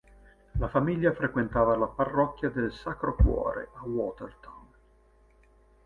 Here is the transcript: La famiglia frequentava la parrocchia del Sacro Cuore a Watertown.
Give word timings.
La 0.57 0.67
famiglia 0.67 1.13
frequentava 1.13 1.77
la 1.77 1.85
parrocchia 1.85 2.49
del 2.49 2.73
Sacro 2.73 3.13
Cuore 3.13 3.69
a 3.75 3.83
Watertown. 3.83 4.67